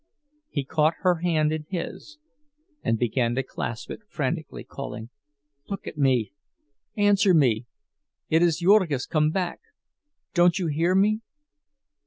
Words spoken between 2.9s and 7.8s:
began to clasp it frantically, calling: "Look at me! Answer me!